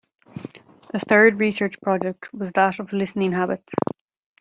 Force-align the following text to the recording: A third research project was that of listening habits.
A 0.95 0.99
third 0.99 1.39
research 1.39 1.79
project 1.79 2.33
was 2.33 2.51
that 2.53 2.79
of 2.79 2.91
listening 2.91 3.33
habits. 3.33 3.71